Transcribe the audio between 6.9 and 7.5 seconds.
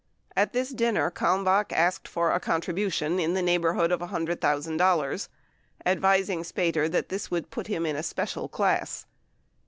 that this